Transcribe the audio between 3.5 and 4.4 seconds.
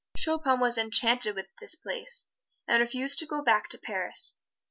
to Paris.